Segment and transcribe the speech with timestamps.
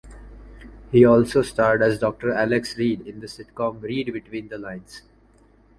[0.91, 5.03] He also starred as Doctor Alex Reed in the sitcom "Reed Between the Lines".